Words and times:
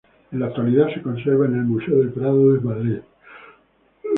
En 0.31 0.39
la 0.39 0.47
actualidad 0.47 0.87
se 0.95 1.03
conserva 1.03 1.45
en 1.45 1.53
el 1.57 1.63
Museo 1.63 1.99
del 1.99 2.11
Prado 2.11 2.53
de 2.53 2.59
Madrid. 2.61 2.99